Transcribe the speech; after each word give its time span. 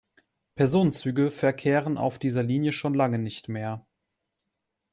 Personenzüge 0.55 1.29
verkehren 1.29 1.99
auf 1.99 2.17
dieser 2.17 2.41
Linie 2.41 2.71
schon 2.71 2.95
lange 2.95 3.19
nicht 3.19 3.49
mehr. 3.49 3.85